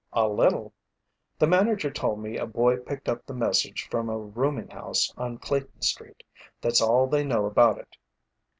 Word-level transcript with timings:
"A 0.13 0.27
little. 0.27 0.73
The 1.37 1.45
manager 1.45 1.91
told 1.91 2.17
me 2.23 2.35
a 2.35 2.47
boy 2.47 2.77
picked 2.77 3.07
up 3.07 3.23
the 3.27 3.35
message 3.35 3.87
from 3.91 4.09
a 4.09 4.17
rooming 4.17 4.69
house 4.69 5.13
on 5.15 5.37
Clayton 5.37 5.83
street. 5.83 6.23
That's 6.59 6.81
all 6.81 7.05
they 7.05 7.23
know 7.23 7.45
about 7.45 7.77
it." 7.77 7.97